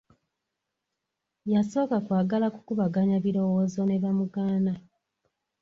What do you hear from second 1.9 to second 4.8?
kwagala kukubaganya birowoozo ne bamugaana.